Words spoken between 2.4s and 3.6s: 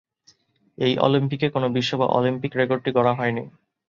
রেকর্ডটি গড়া হয়নি।